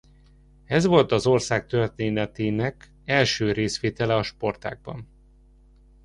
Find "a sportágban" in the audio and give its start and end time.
4.15-5.07